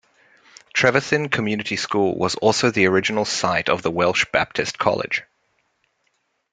[0.73, 5.21] Trevethin Community School was also the original site of the Welsh Baptist College.